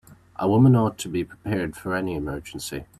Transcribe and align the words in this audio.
A 0.37 0.49
woman 0.49 0.75
ought 0.75 0.97
to 0.97 1.09
be 1.09 1.23
prepared 1.23 1.75
for 1.75 1.93
any 1.93 2.15
emergency. 2.15 2.85